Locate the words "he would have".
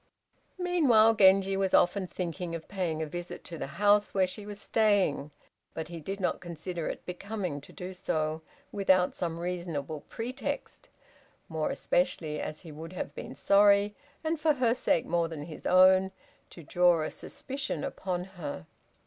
12.61-13.13